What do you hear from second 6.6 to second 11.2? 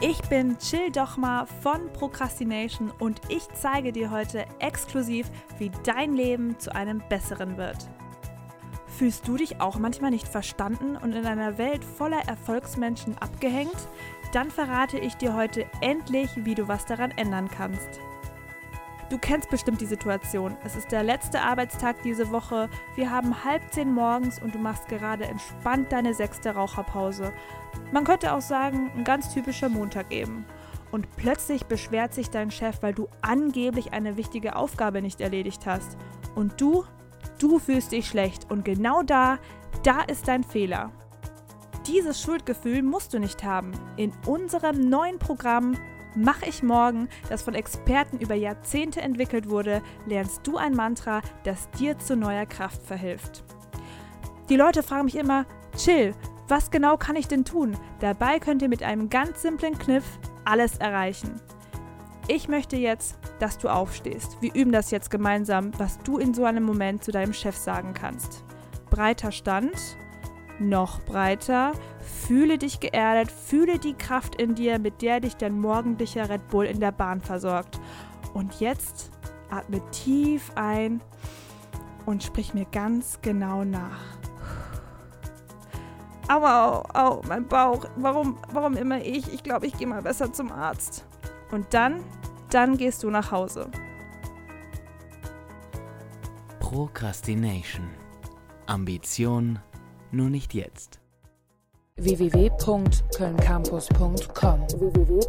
einem besseren wird. Fühlst du dich auch manchmal nicht verstanden und